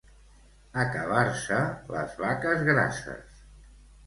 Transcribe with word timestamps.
Acabar-se 0.83 1.59
les 1.97 2.17
vaques 2.25 2.65
grasses. 2.71 3.45